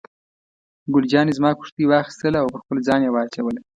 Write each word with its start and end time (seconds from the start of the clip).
ګل 0.93 1.05
جانې 1.11 1.33
زما 1.37 1.51
کورتۍ 1.57 1.83
واخیستله 1.87 2.37
او 2.41 2.51
پر 2.53 2.59
خپل 2.63 2.77
ځان 2.87 2.99
یې 3.05 3.09
واچوله. 3.13 3.61